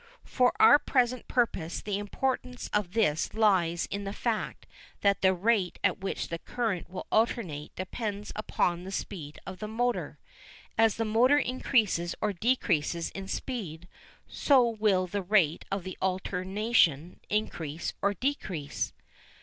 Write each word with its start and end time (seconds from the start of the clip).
For 0.25 0.51
our 0.59 0.79
present 0.79 1.27
purpose 1.27 1.79
the 1.79 1.99
importance 1.99 2.71
of 2.73 2.93
this 2.93 3.35
lies 3.35 3.85
in 3.91 4.03
the 4.03 4.13
fact 4.13 4.65
that 5.01 5.21
the 5.21 5.31
rate 5.31 5.77
at 5.83 5.99
which 5.99 6.29
that 6.29 6.43
current 6.43 6.89
will 6.89 7.05
alternate 7.11 7.75
depends 7.75 8.31
upon 8.35 8.83
the 8.83 8.91
speed 8.91 9.37
of 9.45 9.59
the 9.59 9.67
motor. 9.67 10.17
As 10.75 10.95
the 10.95 11.05
motor 11.05 11.37
increases 11.37 12.15
or 12.19 12.33
decreases 12.33 13.11
in 13.11 13.27
speed, 13.27 13.87
so 14.27 14.67
will 14.67 15.05
the 15.05 15.21
rate 15.21 15.65
of 15.69 15.87
alternation 16.01 17.19
increase 17.29 17.93
or 18.01 18.15
decrease. 18.15 18.93